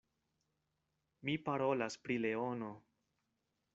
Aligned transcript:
Mi 1.29 1.35
parolas 1.49 1.99
pri 2.07 2.17
leono. 2.25 2.71